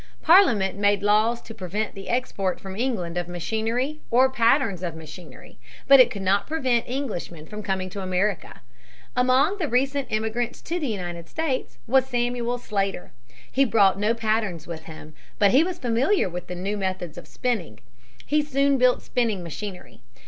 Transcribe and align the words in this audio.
Parliament 0.23 0.79
made 0.79 1.03
laws 1.03 1.43
to 1.43 1.53
prevent 1.53 1.93
the 1.93 2.09
export 2.09 2.59
from 2.59 2.75
England 2.75 3.17
of 3.19 3.27
machinery 3.27 3.99
or 4.09 4.31
patterns 4.31 4.81
of 4.81 4.95
machinery. 4.95 5.59
But 5.87 5.99
it 5.99 6.09
could 6.09 6.23
not 6.23 6.47
prevent 6.47 6.89
Englishmen 6.89 7.45
from 7.45 7.61
coming 7.61 7.87
to 7.91 8.01
America. 8.01 8.61
Among 9.15 9.59
the 9.59 9.67
recent 9.67 10.07
immigrants 10.11 10.59
to 10.63 10.79
the 10.79 10.87
United 10.87 11.29
States 11.29 11.77
was 11.85 12.07
Samuel 12.07 12.57
Slater. 12.57 13.11
He 13.51 13.63
brought 13.63 13.99
no 13.99 14.15
patterns 14.15 14.65
with 14.65 14.85
him. 14.85 15.13
But 15.37 15.51
he 15.51 15.63
was 15.63 15.77
familiar 15.77 16.27
with 16.27 16.47
the 16.47 16.55
new 16.55 16.77
methods 16.77 17.15
of 17.15 17.27
spinning. 17.27 17.79
He 18.25 18.41
soon 18.41 18.79
built 18.79 19.03
spinning 19.03 19.43
machinery. 19.43 20.01